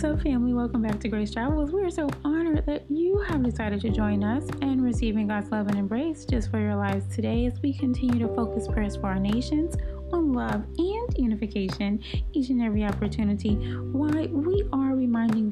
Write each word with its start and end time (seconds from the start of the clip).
What's 0.00 0.14
up, 0.14 0.22
family? 0.22 0.54
Welcome 0.54 0.80
back 0.80 0.98
to 1.00 1.08
Grace 1.10 1.30
Travels. 1.30 1.72
We're 1.72 1.90
so 1.90 2.08
honored 2.24 2.64
that 2.64 2.90
you 2.90 3.18
have 3.18 3.42
decided 3.42 3.82
to 3.82 3.90
join 3.90 4.24
us 4.24 4.48
and 4.62 4.82
receiving 4.82 5.28
God's 5.28 5.50
love 5.50 5.68
and 5.68 5.76
embrace 5.76 6.24
just 6.24 6.50
for 6.50 6.58
your 6.58 6.74
lives 6.74 7.04
today 7.14 7.44
as 7.44 7.60
we 7.60 7.76
continue 7.76 8.18
to 8.26 8.34
focus 8.34 8.66
prayers 8.66 8.96
for 8.96 9.08
our 9.08 9.18
nations 9.18 9.76
on 10.10 10.32
love 10.32 10.64
and 10.78 11.18
unification 11.18 12.02
each 12.32 12.48
and 12.48 12.62
every 12.62 12.82
opportunity. 12.82 13.56
Why 13.92 14.24
we 14.32 14.66
are 14.72 14.79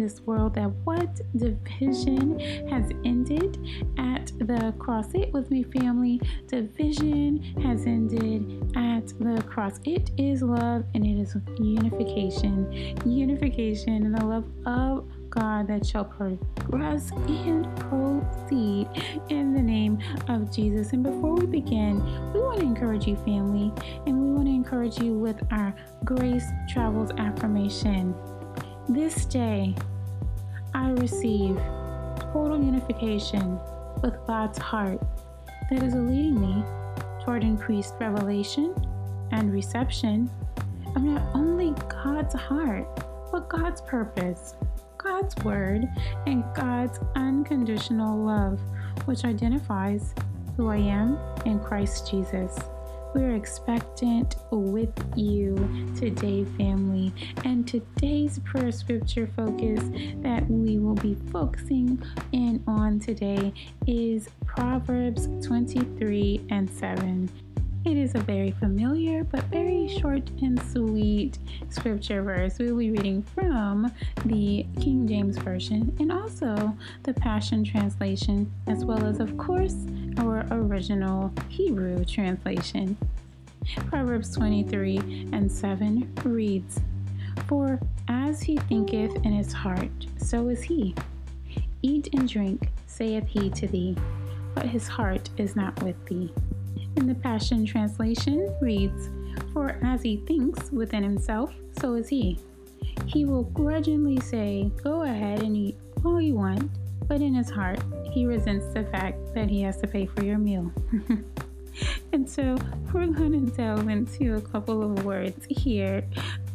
this 0.09 0.23
world 0.23 0.55
that 0.55 0.71
what 0.85 1.21
division 1.37 2.39
has 2.71 2.91
ended 3.05 3.59
at 3.99 4.33
the 4.39 4.73
cross. 4.79 5.07
It 5.13 5.33
with 5.35 5.51
me, 5.51 5.65
family. 5.65 6.19
Division 6.47 7.43
has 7.63 7.85
ended 7.85 8.73
at 8.75 9.09
the 9.19 9.43
cross. 9.43 9.81
It 9.85 10.11
is 10.17 10.41
love 10.41 10.85
and 10.95 11.05
it 11.05 11.21
is 11.21 11.37
unification. 11.59 12.97
Unification 13.05 14.07
and 14.07 14.15
the 14.15 14.25
love 14.25 14.47
of 14.65 15.05
God 15.29 15.69
that 15.69 15.85
shall 15.85 16.07
progress 16.07 17.11
and 17.11 17.67
proceed 17.77 18.89
in 19.29 19.53
the 19.53 19.61
name 19.61 19.99
of 20.29 20.51
Jesus. 20.51 20.95
And 20.95 21.03
before 21.03 21.35
we 21.35 21.45
begin, 21.45 22.03
we 22.33 22.41
want 22.41 22.61
to 22.61 22.65
encourage 22.65 23.07
you, 23.07 23.17
family, 23.17 23.73
and 24.07 24.19
we 24.19 24.31
want 24.31 24.47
to 24.47 24.55
encourage 24.55 24.99
you 24.99 25.13
with 25.19 25.37
our 25.51 25.75
Grace 26.05 26.47
Travels 26.67 27.11
affirmation. 27.19 28.15
This 28.89 29.27
day, 29.27 29.75
I 30.75 30.91
receive 30.91 31.57
total 32.33 32.63
unification 32.63 33.59
with 34.03 34.15
God's 34.27 34.59
heart 34.59 35.01
that 35.71 35.83
is 35.83 35.95
leading 35.95 36.41
me 36.41 36.63
toward 37.25 37.43
increased 37.43 37.95
revelation 38.01 38.75
and 39.33 39.53
reception 39.53 40.31
of 40.95 41.03
not 41.03 41.23
only 41.35 41.75
God's 41.89 42.35
heart, 42.35 42.87
but 43.31 43.49
God's 43.49 43.81
purpose 43.83 44.55
God's 44.99 45.37
Word 45.45 45.89
and 46.27 46.45
God's 46.55 46.99
unconditional 47.15 48.19
love, 48.19 48.61
which 49.05 49.25
identifies 49.25 50.15
who 50.57 50.69
I 50.69 50.77
am 50.77 51.19
in 51.47 51.61
Christ 51.61 52.11
Jesus. 52.11 52.59
We're 53.15 53.35
expectant 53.35 54.37
with 54.51 54.93
you 55.17 55.57
today, 55.97 56.45
family. 56.57 57.13
And 57.45 57.67
today's 57.67 58.39
prayer 58.41 58.71
scripture 58.71 59.31
focus 59.35 59.81
that 60.23 60.49
we 60.49 60.79
will 60.79 60.95
be 60.95 61.17
focusing 61.33 62.03
in 62.33 62.63
on 62.67 63.01
today 63.01 63.55
is 63.87 64.29
Proverbs 64.45 65.27
23 65.47 66.47
and 66.51 66.71
7. 66.71 67.31
It 67.89 67.97
is 67.97 68.15
a 68.15 68.19
very 68.19 68.51
familiar 68.51 69.25
but 69.25 69.45
very 69.45 69.89
short 69.89 70.29
and 70.43 70.63
sweet 70.71 71.39
scripture 71.71 72.23
verse. 72.23 72.59
We'll 72.59 72.77
be 72.77 72.91
reading 72.91 73.23
from 73.23 73.91
the 74.27 74.67
King 74.79 75.09
James 75.09 75.39
Version 75.39 75.97
and 75.99 76.13
also 76.13 76.77
the 77.05 77.15
Passion 77.15 77.65
Translation, 77.65 78.53
as 78.67 78.85
well 78.85 79.07
as, 79.07 79.21
of 79.21 79.39
course, 79.39 79.75
our 80.19 80.47
original 80.51 81.33
Hebrew 81.49 82.05
translation. 82.05 82.95
Proverbs 83.87 84.37
23 84.37 85.31
and 85.33 85.51
7 85.51 86.13
reads, 86.25 86.81
For 87.47 87.81
as 88.07 88.43
he 88.43 88.59
thinketh 88.59 89.17
in 89.25 89.33
his 89.33 89.55
heart, 89.55 90.07
so 90.19 90.49
is 90.49 90.63
he. 90.63 90.95
Eat 91.81 92.11
and 92.13 92.29
drink, 92.29 92.69
saith 92.85 93.27
he 93.27 93.49
to 93.49 93.67
thee, 93.67 93.97
but 94.55 94.67
his 94.67 94.87
heart 94.87 95.31
is 95.39 95.57
not 95.57 95.83
with 95.83 95.97
thee 96.05 96.31
in 96.99 97.07
the 97.07 97.15
Passion 97.15 97.65
Translation 97.65 98.53
reads, 98.61 99.09
For 99.53 99.79
as 99.85 100.03
he 100.03 100.17
thinks 100.27 100.73
within 100.73 101.05
himself, 101.05 101.55
so 101.81 101.95
is 101.95 102.09
he. 102.09 102.41
He 103.07 103.25
will 103.25 103.45
grudgingly 103.45 104.19
say, 104.19 104.73
Go 104.83 105.03
ahead 105.03 105.43
and 105.43 105.57
eat 105.57 105.77
all 106.05 106.21
you 106.21 106.35
want, 106.35 106.73
but 107.07 107.21
in 107.21 107.35
his 107.35 107.51
heart, 107.51 107.79
he 108.11 108.27
resents 108.27 108.67
the 108.75 108.83
fact 108.85 109.33
that 109.35 109.49
he 109.49 109.63
has 109.63 109.77
to 109.81 109.87
pay 109.87 110.07
for 110.07 110.25
your 110.25 110.39
meal. 110.39 110.73
and 112.13 112.29
so 112.29 112.57
we're 112.93 113.07
going 113.07 113.47
to 113.47 113.57
delve 113.57 113.89
into 113.89 114.35
a 114.35 114.41
couple 114.41 114.83
of 114.83 115.05
words 115.05 115.47
here. 115.49 116.03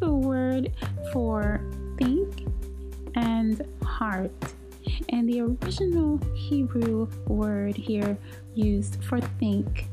The 0.01 0.13
word 0.13 0.73
for 1.13 1.61
think 1.97 2.47
and 3.15 3.65
heart. 3.81 4.31
And 5.07 5.29
the 5.29 5.39
original 5.39 6.19
Hebrew 6.35 7.07
word 7.27 7.77
here 7.77 8.17
used 8.55 9.01
for 9.05 9.21
think 9.21 9.87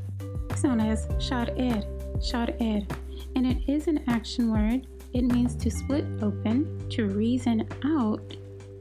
is 0.53 0.63
known 0.63 0.79
as 0.79 1.07
sha'er, 1.19 1.83
sha'er, 2.19 2.87
and 3.35 3.47
it 3.47 3.57
is 3.67 3.87
an 3.87 4.03
action 4.07 4.51
word. 4.51 4.87
It 5.13 5.23
means 5.23 5.55
to 5.55 5.69
split 5.69 6.05
open, 6.21 6.89
to 6.89 7.07
reason 7.07 7.67
out, 7.83 8.35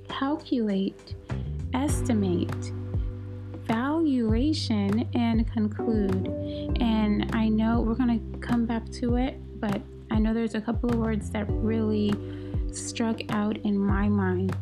calculate, 0.08 1.14
estimate, 1.74 2.72
valuation, 3.64 5.08
and 5.14 5.50
conclude. 5.52 6.28
And 6.80 7.30
I 7.34 7.48
know 7.48 7.80
we're 7.80 7.94
going 7.94 8.20
to 8.20 8.38
come 8.38 8.66
back 8.66 8.88
to 8.92 9.16
it, 9.16 9.40
but 9.60 9.80
I 10.10 10.18
know 10.18 10.34
there's 10.34 10.54
a 10.54 10.60
couple 10.60 10.90
of 10.90 10.96
words 10.96 11.30
that 11.30 11.46
really 11.48 12.12
struck 12.72 13.20
out 13.30 13.56
in 13.58 13.78
my 13.78 14.08
mind. 14.08 14.56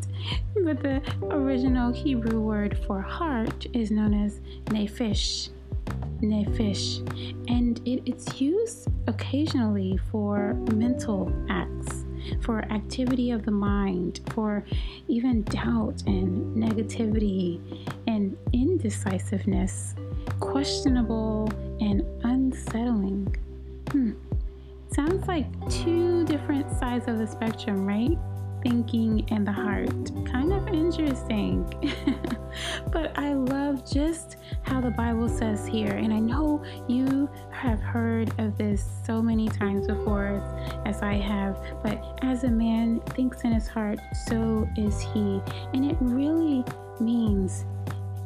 But 0.62 0.82
the 0.82 1.02
original 1.30 1.92
Hebrew 1.92 2.40
word 2.40 2.78
for 2.86 3.00
heart 3.00 3.66
is 3.72 3.90
known 3.90 4.14
as 4.14 4.40
nephesh 4.66 5.50
nefesh, 6.20 7.00
and 7.48 7.78
it, 7.86 8.02
it's 8.06 8.40
used 8.40 8.88
occasionally 9.06 9.98
for 10.10 10.54
mental 10.74 11.32
acts, 11.48 12.04
for 12.42 12.60
activity 12.72 13.30
of 13.30 13.44
the 13.44 13.50
mind, 13.50 14.20
for 14.30 14.64
even 15.08 15.42
doubt 15.44 16.02
and 16.06 16.56
negativity 16.56 17.60
and 18.06 18.36
indecisiveness, 18.52 19.94
questionable 20.40 21.50
and 21.80 22.02
unsettling. 22.24 23.34
Hmm. 23.90 24.12
Sounds 24.92 25.26
like 25.28 25.46
two 25.70 26.24
different 26.24 26.70
sides 26.78 27.08
of 27.08 27.18
the 27.18 27.26
spectrum, 27.26 27.86
right? 27.86 28.18
thinking 28.62 29.26
and 29.30 29.46
the 29.46 29.52
heart. 29.52 30.10
Kind 30.26 30.52
of 30.52 30.68
interesting. 30.68 31.64
but 32.92 33.16
I 33.18 33.34
love 33.34 33.90
just 33.90 34.36
how 34.68 34.82
the 34.82 34.90
Bible 34.90 35.28
says 35.28 35.66
here, 35.66 35.92
and 35.92 36.12
I 36.12 36.18
know 36.18 36.62
you 36.86 37.30
have 37.50 37.80
heard 37.80 38.28
of 38.38 38.58
this 38.58 38.84
so 39.04 39.22
many 39.22 39.48
times 39.48 39.86
before 39.86 40.42
as 40.84 41.00
I 41.00 41.14
have, 41.14 41.56
but 41.82 42.18
as 42.22 42.44
a 42.44 42.50
man 42.50 43.00
thinks 43.00 43.42
in 43.42 43.52
his 43.52 43.66
heart, 43.66 43.98
so 44.26 44.68
is 44.76 45.00
he. 45.00 45.40
And 45.72 45.90
it 45.90 45.96
really 46.00 46.64
means 47.00 47.64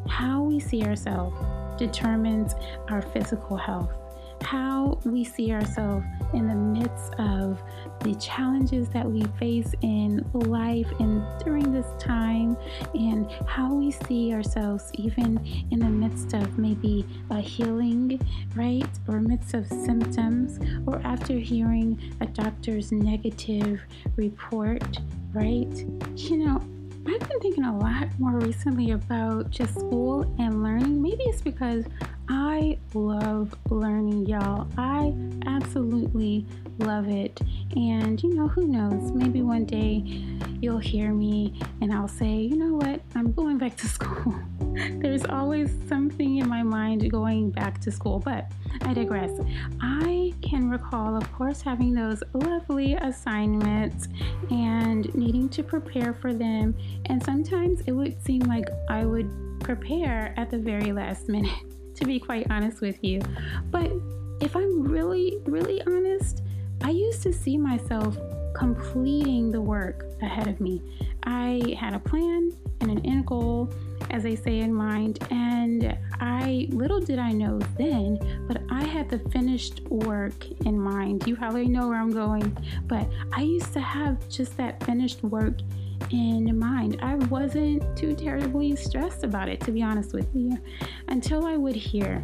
how 0.09 0.43
we 0.43 0.59
see 0.59 0.83
ourselves 0.85 1.37
determines 1.79 2.55
our 2.89 3.03
physical 3.03 3.57
health 3.57 3.93
how 4.43 4.99
we 5.05 5.25
see 5.25 5.53
ourselves 5.53 6.05
in 6.35 6.49
the 6.49 6.55
midst 6.55 7.15
of 7.19 7.63
the 8.01 8.15
challenges 8.17 8.89
that 8.89 9.09
we 9.09 9.23
face 9.39 9.75
in 9.83 10.25
life 10.33 10.91
and 10.99 11.23
during 11.45 11.73
this 11.73 11.87
time, 11.99 12.57
and 12.95 13.31
how 13.47 13.73
we 13.73 13.91
see 13.91 14.33
ourselves 14.33 14.91
even 14.95 15.39
in 15.71 15.79
the 15.79 15.89
midst 15.89 16.35
of 16.35 16.59
maybe 16.59 17.07
a 17.31 17.41
healing, 17.41 18.21
right? 18.55 18.89
Or 19.09 19.21
midst 19.21 19.55
of 19.55 19.67
symptoms, 19.69 20.59
or 20.87 21.01
after 21.05 21.35
hearing 21.35 22.01
a 22.21 22.27
doctor's 22.27 22.93
negative 22.93 23.81
report, 24.17 24.83
right? 25.33 25.87
You 26.17 26.37
know, 26.39 26.61
I've 27.05 27.29
been 27.29 27.41
thinking 27.41 27.65
a 27.65 27.77
lot 27.77 28.09
more 28.19 28.39
recently 28.39 28.93
about 28.93 29.51
just 29.51 29.75
school 29.75 30.23
and 30.39 30.63
learning. 30.63 31.03
Maybe 31.03 31.25
it's 31.25 31.43
because 31.43 31.85
I 32.35 32.79
love 32.95 33.55
learning, 33.69 34.25
y'all. 34.25 34.67
I 34.79 35.15
absolutely 35.45 36.47
love 36.79 37.07
it. 37.07 37.39
And 37.77 38.23
you 38.23 38.35
know, 38.35 38.49
who 38.49 38.67
knows? 38.67 39.13
Maybe 39.13 39.43
one 39.43 39.67
day 39.67 40.03
you'll 40.63 40.79
hear 40.79 41.13
me 41.13 41.61
and 41.83 41.93
I'll 41.93 42.09
say, 42.09 42.33
you 42.33 42.57
know 42.57 42.75
what? 42.75 43.03
I'm 43.15 43.33
going 43.33 43.59
back 43.59 43.77
to 43.77 43.87
school. 43.97 44.35
There's 44.73 45.27
always 45.27 45.77
something 45.87 46.39
in 46.39 46.49
my 46.49 46.63
mind 46.63 47.11
going 47.11 47.51
back 47.51 47.83
to 47.83 47.93
school, 47.93 48.19
but 48.19 48.51
I 48.81 48.95
digress. 48.95 49.39
I 49.83 50.33
can 50.41 50.71
recall, 50.71 51.15
of 51.15 51.31
course, 51.33 51.61
having 51.61 51.93
those 51.93 52.23
lovely 52.33 52.95
assignments 52.95 54.09
and 54.51 55.15
needing 55.15 55.51
to 55.51 55.63
prepare 55.63 56.15
for 56.15 56.33
them. 56.33 56.75
And 57.07 57.23
sometimes 57.23 57.83
it 57.83 57.93
would 57.93 58.25
seem 58.25 58.41
like 58.41 58.65
I 58.89 59.05
would 59.05 59.61
prepare 59.61 60.35
at 60.39 60.51
the 60.51 60.59
very 60.59 60.93
last 60.93 61.29
minute, 61.29 61.53
to 61.95 62.05
be 62.05 62.19
quite 62.19 62.51
honest 62.51 62.81
with 62.81 63.03
you. 63.03 63.21
But 63.71 63.91
if 64.41 64.57
I'm 64.57 64.83
really, 64.83 65.39
really 65.45 65.83
honest, 65.83 66.43
I 66.83 66.91
used 66.91 67.23
to 67.23 67.33
see 67.33 67.57
myself 67.57 68.19
completing 68.55 69.51
the 69.51 69.61
work 69.61 70.05
ahead 70.21 70.47
of 70.49 70.61
me. 70.61 70.83
I 71.25 71.77
had 71.79 71.95
a 71.95 71.99
plan 71.99 72.53
and 72.81 72.91
an 72.91 73.07
end 73.07 73.27
goal, 73.27 73.73
as 74.11 74.25
they 74.25 74.37
say 74.37 74.59
in 74.59 74.75
mind, 74.75 75.25
and 75.31 75.97
I 76.21 76.69
little 76.71 77.01
did 77.01 77.19
I 77.19 77.33
know 77.33 77.59
then, 77.79 78.19
but 78.49 78.61
I 78.71 78.85
had 78.85 79.09
the 79.09 79.19
finished 79.31 79.81
work 79.89 80.51
in 80.67 80.79
mind. 80.79 81.27
You 81.27 81.37
probably 81.37 81.69
know 81.69 81.89
where 81.89 81.99
I'm 81.99 82.11
going, 82.11 82.57
but 82.87 83.09
I 83.33 83.43
used 83.43 83.73
to 83.75 83.81
have 83.81 84.29
just 84.29 84.57
that 84.57 84.83
finished 84.85 85.23
work 85.23 85.61
in 86.11 86.59
mind. 86.59 86.99
I 87.03 87.15
wasn't 87.15 87.97
too 87.97 88.15
terribly 88.15 88.77
stressed 88.77 89.25
about 89.25 89.49
it, 89.49 89.61
to 89.61 89.73
be 89.73 89.83
honest 89.83 90.13
with 90.13 90.29
you, 90.35 90.59
until 91.09 91.47
I 91.47 91.57
would 91.57 91.77
hear. 91.77 92.23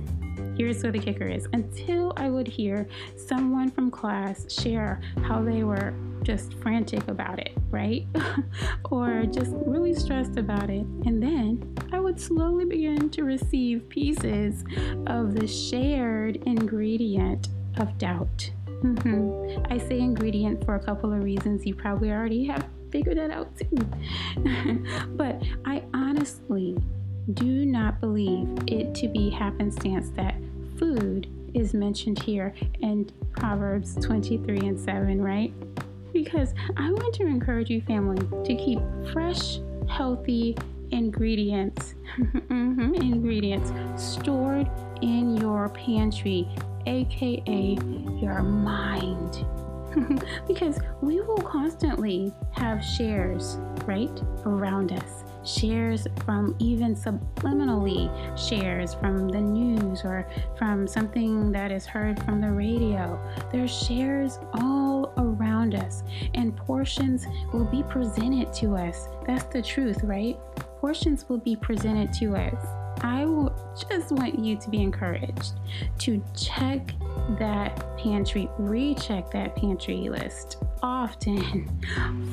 Here's 0.57 0.83
where 0.83 0.93
the 0.93 0.99
kicker 0.99 1.27
is 1.27 1.47
until 1.53 2.13
I 2.17 2.31
would 2.31 2.49
hear 2.49 2.89
someone 3.17 3.71
from 3.71 3.91
class 3.91 4.53
share 4.53 5.01
how 5.23 5.43
they 5.43 5.63
were 5.65 5.95
just 6.23 6.55
frantic 6.55 7.07
about 7.09 7.39
it, 7.39 7.53
right? 7.71 8.07
or 8.91 9.25
just 9.25 9.53
really 9.67 9.95
stressed 9.95 10.37
about 10.37 10.71
it. 10.71 10.85
And 11.07 11.23
then 11.23 11.77
I 11.93 12.01
would 12.01 12.21
slowly 12.21 12.65
begin 12.65 13.11
to 13.11 13.25
receive 13.25 13.89
pieces 13.89 14.65
of 15.07 15.35
the 15.35 15.47
shared 15.47 16.37
ingredient 16.47 17.49
of 17.77 17.97
doubt. 17.99 18.51
Mm-hmm. 18.83 19.73
I 19.73 19.79
say 19.79 19.99
ingredient 19.99 20.65
for 20.65 20.77
a 20.77 20.81
couple 20.81 21.13
of 21.13 21.23
reasons. 21.23 21.67
You 21.67 21.75
probably 21.75 22.11
already 22.11 22.47
have 22.47 22.67
figured 22.91 23.19
that 23.19 23.31
out 23.31 23.51
too. 23.57 24.85
but 25.17 25.43
I 25.65 25.83
honestly 25.95 26.77
do 27.35 27.67
not 27.67 28.01
believe 28.01 28.49
it 28.67 28.95
to 28.97 29.09
be 29.09 29.31
happenstance 29.31 30.11
that 30.11 30.35
food 30.79 31.29
is 31.55 31.75
mentioned 31.75 32.23
here 32.23 32.55
in 32.81 33.11
Proverbs 33.33 33.97
23 34.05 34.59
and 34.61 34.79
7, 34.79 35.21
right? 35.21 35.53
Because 36.13 36.55
I 36.77 36.91
want 36.91 37.15
to 37.17 37.27
encourage 37.27 37.71
you, 37.71 37.83
family, 37.83 38.19
to 38.45 38.55
keep 38.55 38.81
fresh, 39.13 39.59
healthy 39.89 40.57
ingredients, 40.91 41.95
mm-hmm, 42.19 42.95
ingredients 42.95 43.73
stored 44.03 44.71
in 45.03 45.37
your 45.37 45.69
pantry, 45.71 46.49
aka 46.87 47.79
your 48.21 48.43
mind. 48.43 49.45
because 50.47 50.79
we 51.01 51.21
will 51.21 51.39
constantly 51.39 52.33
have 52.53 52.85
shares, 52.85 53.59
right, 53.87 54.23
around 54.45 54.93
us. 54.93 55.25
Shares 55.45 56.07
from 56.25 56.55
even 56.59 56.95
subliminally, 56.95 58.09
shares 58.37 58.95
from 58.95 59.29
the 59.29 59.41
news 59.41 60.03
or 60.05 60.29
from 60.59 60.87
something 60.87 61.53
that 61.53 61.71
is 61.71 61.87
heard 61.87 62.23
from 62.25 62.41
the 62.41 62.51
radio. 62.51 63.19
There's 63.51 63.75
shares 63.75 64.39
all 64.53 65.13
around 65.17 65.75
us, 65.75 66.03
and 66.35 66.57
portions 66.57 67.27
will 67.53 67.65
be 67.65 67.83
presented 67.85 68.53
to 68.55 68.77
us. 68.77 69.09
That's 69.27 69.45
the 69.45 69.63
truth, 69.63 70.03
right? 70.03 70.37
Portions 70.81 71.29
will 71.29 71.39
be 71.39 71.57
presented 71.57 72.13
to 72.15 72.37
us. 72.37 72.67
I 73.03 73.25
will 73.25 73.55
just 73.89 74.13
want 74.13 74.39
you 74.39 74.57
to 74.57 74.71
be 74.71 74.83
encouraged 74.83 75.53
to 75.99 76.23
check 76.37 76.93
that 77.39 77.99
pantry, 77.99 78.49
recheck 78.59 79.31
that 79.33 79.57
pantry 79.57 80.09
list 80.09 80.57
often 80.83 81.69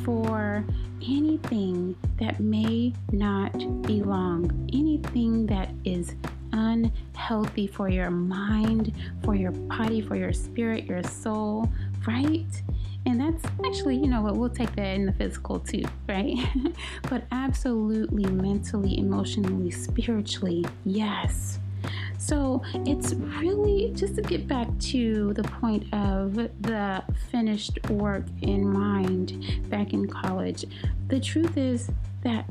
for 0.05 0.65
anything 1.01 1.95
that 2.17 2.39
may 2.39 2.93
not 3.11 3.51
belong, 3.83 4.69
anything 4.73 5.45
that 5.47 5.69
is 5.83 6.15
unhealthy 6.51 7.67
for 7.67 7.89
your 7.89 8.09
mind, 8.09 8.93
for 9.23 9.35
your 9.35 9.51
body, 9.51 10.01
for 10.01 10.15
your 10.15 10.33
spirit, 10.33 10.85
your 10.85 11.03
soul, 11.03 11.71
right? 12.07 12.45
And 13.05 13.19
that's 13.21 13.45
actually, 13.65 13.97
you 13.97 14.07
know 14.07 14.21
what, 14.21 14.35
we'll 14.35 14.49
take 14.49 14.75
that 14.75 14.95
in 14.95 15.05
the 15.05 15.13
physical 15.13 15.59
too, 15.59 15.83
right? 16.09 16.37
but 17.09 17.23
absolutely 17.31 18.25
mentally, 18.25 18.97
emotionally, 18.97 19.69
spiritually, 19.71 20.65
yes. 20.85 21.59
So 22.17 22.61
it's 22.73 23.13
really 23.13 23.91
just 23.93 24.15
to 24.15 24.21
get 24.21 24.47
back 24.47 24.67
to 24.79 25.33
the 25.33 25.43
point 25.43 25.83
of 25.93 26.35
the 26.35 27.03
finished 27.31 27.79
work 27.89 28.25
in 28.41 28.67
mind 28.67 29.69
back 29.69 29.93
in 29.93 30.07
college. 30.07 30.65
The 31.07 31.19
truth 31.19 31.57
is 31.57 31.89
that 32.23 32.45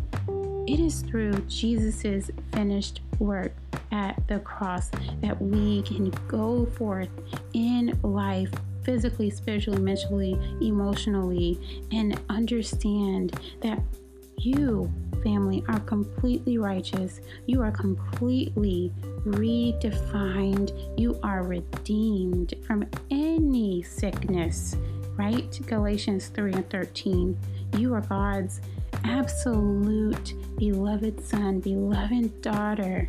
it 0.67 0.81
is 0.81 1.03
through 1.03 1.35
Jesus' 1.43 2.31
finished 2.53 3.01
work 3.19 3.53
at 3.93 4.27
the 4.29 4.39
cross 4.41 4.91
that 5.21 5.41
we 5.41 5.83
can 5.83 6.11
go 6.29 6.67
forth 6.67 7.11
in 7.53 7.99
life 8.03 8.51
physically, 8.83 9.31
spiritually, 9.31 9.81
mentally, 9.81 10.39
emotionally, 10.61 11.87
and 11.93 12.21
understand 12.29 13.39
that 13.63 13.81
you, 14.39 14.93
family, 15.25 15.65
are 15.69 15.81
completely 15.81 16.59
righteous. 16.59 17.21
You 17.47 17.63
are 17.63 17.73
completely 17.73 18.93
redefined. 19.25 20.99
You 21.01 21.19
are 21.25 21.43
redeemed 21.43 22.55
from 22.67 22.87
any 23.11 23.83
sickness, 23.83 24.77
right? 25.17 25.59
Galatians 25.67 26.29
3 26.29 26.53
and 26.53 26.71
13. 26.71 27.37
You 27.79 27.95
are 27.95 28.03
God's 28.03 28.61
absolute 29.05 30.35
beloved 30.59 31.25
son, 31.25 31.61
beloved 31.61 32.43
daughter, 32.43 33.09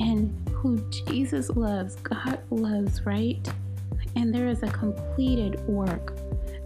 and 0.00 0.34
who 0.52 0.78
Jesus 0.90 1.50
loves, 1.50 1.96
God 1.96 2.40
loves, 2.50 3.06
right? 3.06 3.48
And 4.16 4.34
there 4.34 4.48
is 4.48 4.62
a 4.62 4.68
completed 4.68 5.60
work 5.68 6.16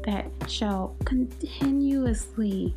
that 0.05 0.27
shall 0.49 0.97
continuously 1.05 2.75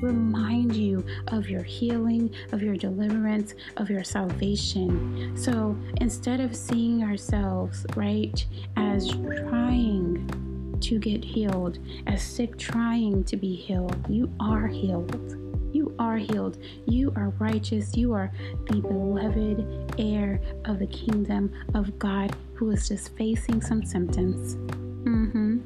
remind 0.00 0.74
you 0.74 1.04
of 1.28 1.48
your 1.48 1.62
healing, 1.62 2.34
of 2.52 2.62
your 2.62 2.76
deliverance, 2.76 3.54
of 3.76 3.90
your 3.90 4.04
salvation. 4.04 5.36
So 5.36 5.76
instead 6.00 6.40
of 6.40 6.56
seeing 6.56 7.02
ourselves, 7.02 7.86
right, 7.96 8.44
as 8.76 9.08
trying 9.10 10.78
to 10.80 10.98
get 10.98 11.24
healed, 11.24 11.78
as 12.06 12.22
sick 12.22 12.56
trying 12.56 13.24
to 13.24 13.36
be 13.36 13.54
healed, 13.54 13.96
you 14.08 14.32
are 14.40 14.66
healed. 14.66 15.36
You 15.72 15.94
are 15.98 16.16
healed. 16.16 16.58
You 16.86 17.12
are 17.14 17.32
righteous. 17.38 17.96
You 17.96 18.12
are 18.12 18.32
the 18.66 18.80
beloved 18.80 19.94
heir 19.98 20.40
of 20.64 20.78
the 20.78 20.86
kingdom 20.86 21.52
of 21.74 21.96
God 21.98 22.34
who 22.54 22.70
is 22.70 22.88
just 22.88 23.16
facing 23.16 23.62
some 23.62 23.84
symptoms. 23.84 24.56
Mm-hmm. 25.04 25.58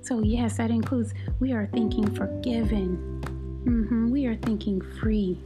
So, 0.00 0.20
yes, 0.22 0.56
that 0.58 0.70
includes 0.70 1.14
we 1.40 1.52
are 1.52 1.66
thinking 1.72 2.14
forgiven 2.14 3.13
Mm-hmm. 3.64 4.10
We 4.10 4.26
are 4.26 4.36
thinking 4.36 4.80
free. 5.00 5.38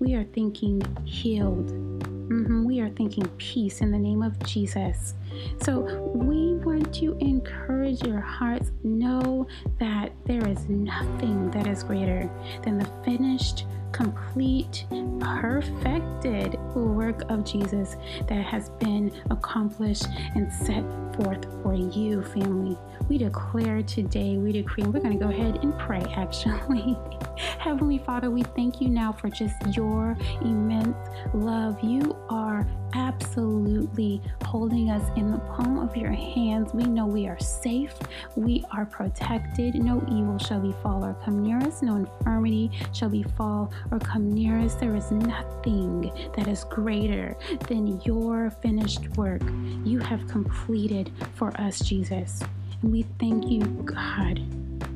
We 0.00 0.14
are 0.14 0.24
thinking 0.24 0.82
healed. 1.04 1.68
Mm-hmm. 1.68 2.64
We 2.64 2.80
are 2.80 2.90
thinking 2.90 3.28
peace 3.38 3.80
in 3.82 3.92
the 3.92 3.98
name 3.98 4.22
of 4.22 4.36
Jesus. 4.44 5.14
So 5.62 5.80
we 6.12 6.54
want 6.54 6.92
to 6.94 7.16
encourage 7.18 8.02
your 8.02 8.20
hearts. 8.20 8.72
Know 8.82 9.46
that 9.78 10.10
there 10.24 10.46
is 10.48 10.68
nothing 10.68 11.52
that 11.52 11.68
is 11.68 11.84
greater 11.84 12.28
than 12.64 12.78
the 12.78 12.88
finished, 13.04 13.64
complete, 13.92 14.86
perfected 15.20 16.54
work 16.74 17.22
of 17.30 17.44
Jesus 17.44 17.96
that 18.26 18.42
has 18.44 18.70
been 18.70 19.12
accomplished 19.30 20.06
and 20.34 20.52
set 20.52 20.82
forth 21.14 21.44
for 21.62 21.74
you, 21.74 22.22
family. 22.22 22.76
We 23.08 23.18
declare 23.18 23.82
today, 23.82 24.36
we 24.36 24.52
decree, 24.52 24.84
and 24.84 24.92
we're 24.92 25.00
going 25.00 25.18
to 25.18 25.24
go 25.24 25.30
ahead 25.30 25.58
and 25.62 25.78
pray 25.78 26.02
actually. 26.16 26.96
Heavenly 27.58 27.98
Father, 27.98 28.30
we 28.30 28.42
thank 28.42 28.80
you 28.80 28.88
now 28.88 29.12
for 29.12 29.28
just 29.28 29.54
your 29.76 30.16
immense 30.40 30.96
love. 31.34 31.82
You 31.82 32.16
are 32.28 32.66
absolutely 32.94 34.20
holding 34.44 34.90
us 34.90 35.10
in 35.16 35.30
the 35.30 35.38
palm 35.38 35.78
of 35.78 35.96
your 35.96 36.12
hands. 36.12 36.74
We 36.74 36.84
know 36.84 37.06
we 37.06 37.26
are 37.26 37.38
safe, 37.38 37.94
we 38.36 38.64
are 38.72 38.84
protected. 38.84 39.74
No 39.74 40.04
evil 40.08 40.38
shall 40.38 40.60
befall 40.60 41.04
or 41.04 41.14
come 41.24 41.42
near 41.42 41.58
us, 41.58 41.82
no 41.82 41.96
infirmity 41.96 42.70
shall 42.92 43.08
befall 43.08 43.72
or 43.90 43.98
come 43.98 44.32
near 44.32 44.58
us. 44.58 44.74
There 44.74 44.96
is 44.96 45.10
nothing 45.10 46.12
that 46.36 46.48
is 46.48 46.64
greater 46.64 47.36
than 47.68 48.00
your 48.02 48.50
finished 48.50 49.08
work 49.16 49.42
you 49.84 49.98
have 49.98 50.26
completed 50.28 51.10
for 51.34 51.48
us, 51.60 51.80
Jesus. 51.80 52.42
And 52.82 52.92
we 52.92 53.04
thank 53.18 53.46
you, 53.48 53.60
God 53.84 54.40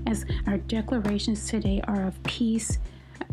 as 0.07 0.25
our 0.47 0.59
declarations 0.59 1.49
today 1.49 1.81
are 1.87 2.07
of 2.07 2.23
peace, 2.25 2.79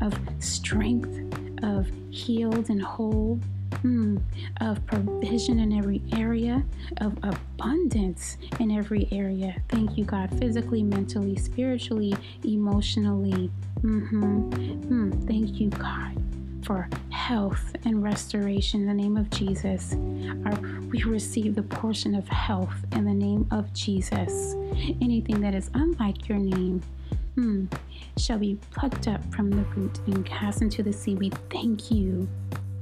of 0.02 0.18
strength, 0.40 1.20
of 1.64 1.88
healed 2.10 2.70
and 2.70 2.82
whole, 2.82 3.40
mm, 3.84 4.22
of 4.62 4.86
provision 4.86 5.60
in 5.60 5.74
every 5.74 6.02
area, 6.18 6.64
of 7.02 7.18
abundance 7.24 8.38
in 8.60 8.72
every 8.72 9.08
area. 9.12 9.62
Thank 9.70 9.98
you, 9.98 10.06
God, 10.06 10.30
physically, 10.40 10.84
mentally, 10.84 11.36
spiritually, 11.36 12.14
emotionally. 12.44 13.52
Mm-hmm. 13.82 14.50
Mm, 14.52 15.28
thank 15.28 15.60
you, 15.60 15.70
God 15.70 16.43
for 16.64 16.88
health 17.10 17.76
and 17.86 18.04
restoration 18.04 18.82
in 18.82 18.88
the 18.88 18.94
name 18.94 19.18
of 19.18 19.30
Jesus. 19.30 19.94
Our, 20.46 20.58
we 20.90 21.04
receive 21.04 21.56
the 21.56 21.64
portion 21.64 22.16
of 22.16 22.28
health 22.28 22.76
in 22.94 23.06
the 23.06 23.14
name 23.14 23.48
of 23.52 23.72
Jesus. 23.74 24.56
Anything 25.02 25.42
that 25.42 25.54
is 25.54 25.70
unlike 25.74 26.28
your 26.28 26.38
name 26.38 26.82
hmm, 27.36 27.66
shall 28.18 28.38
be 28.38 28.58
plucked 28.72 29.08
up 29.08 29.24
from 29.34 29.50
the 29.50 29.64
root 29.76 30.00
and 30.08 30.26
cast 30.26 30.62
into 30.62 30.84
the 30.84 30.94
sea. 30.94 31.16
We 31.16 31.30
thank 31.50 31.92
you 31.92 32.28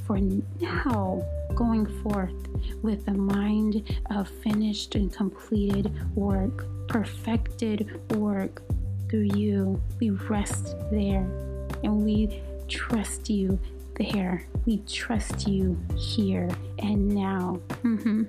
for 0.05 0.19
now 0.19 1.23
going 1.55 1.85
forth 2.01 2.33
with 2.81 3.05
the 3.05 3.13
mind 3.13 3.99
of 4.09 4.27
finished 4.27 4.95
and 4.95 5.11
completed 5.11 5.91
work, 6.15 6.65
perfected 6.87 7.99
work 8.17 8.61
through 9.09 9.29
you. 9.35 9.81
We 9.99 10.11
rest 10.11 10.75
there 10.89 11.27
And 11.83 12.03
we 12.03 12.41
trust 12.71 13.29
you 13.29 13.59
there. 13.95 14.47
We 14.65 14.77
trust 14.87 15.47
you 15.47 15.77
here 15.97 16.49
and 16.79 17.09
now. 17.09 17.59
Mm-hmm. 17.83 18.23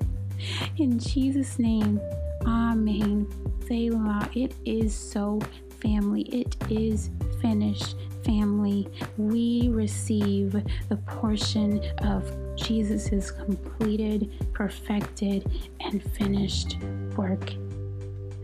In 0.78 0.98
Jesus' 0.98 1.58
name, 1.58 2.00
Amen. 2.46 3.28
Selah. 3.66 4.28
It 4.34 4.54
is 4.64 4.92
so, 4.94 5.38
family. 5.80 6.22
It 6.22 6.56
is 6.68 7.10
finished, 7.40 7.96
family. 8.24 8.88
We 9.16 9.68
receive 9.68 10.52
the 10.88 10.96
portion 11.06 11.80
of 11.98 12.30
Jesus' 12.56 13.30
completed, 13.30 14.52
perfected, 14.52 15.48
and 15.80 16.02
finished 16.14 16.78
work. 17.16 17.50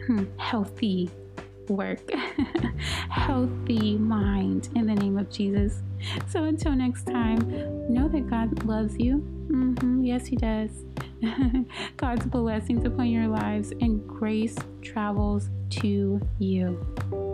Hmm. 0.07 0.25
Healthy 0.37 1.11
work, 1.69 2.11
healthy 3.11 3.97
mind 3.97 4.69
in 4.75 4.87
the 4.87 4.95
name 4.95 5.19
of 5.19 5.31
Jesus. 5.31 5.83
So 6.29 6.45
until 6.45 6.73
next 6.73 7.07
time, 7.07 7.39
know 7.93 8.09
that 8.09 8.29
God 8.29 8.65
loves 8.65 8.97
you. 8.99 9.19
Mm-hmm. 9.49 10.05
Yes, 10.05 10.27
He 10.27 10.37
does. 10.37 10.71
God's 11.97 12.27
blessings 12.27 12.85
upon 12.85 13.09
your 13.09 13.27
lives 13.27 13.73
and 13.81 14.07
grace 14.07 14.57
travels 14.83 15.49
to 15.71 16.21
you. 16.39 17.28